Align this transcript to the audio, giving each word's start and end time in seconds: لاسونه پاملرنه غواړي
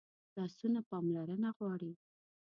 لاسونه 0.35 0.79
پاملرنه 0.89 1.49
غواړي 1.57 1.91